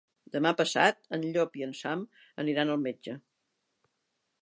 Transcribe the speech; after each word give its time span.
Demà 0.35 0.53
passat 0.61 1.03
en 1.17 1.27
Llop 1.35 1.59
i 1.61 1.65
en 1.67 1.77
Sam 1.83 2.03
aniran 2.45 2.73
al 2.77 2.85
metge. 2.89 3.19